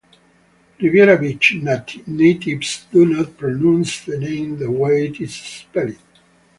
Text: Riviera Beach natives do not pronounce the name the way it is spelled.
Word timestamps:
Riviera 0.79 1.15
Beach 1.15 1.57
natives 2.07 2.87
do 2.91 3.05
not 3.05 3.37
pronounce 3.37 3.99
the 4.03 4.17
name 4.17 4.57
the 4.57 4.71
way 4.71 5.05
it 5.05 5.21
is 5.21 5.35
spelled. 5.35 5.93